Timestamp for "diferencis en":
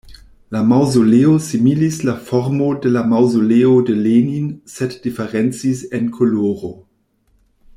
5.05-6.09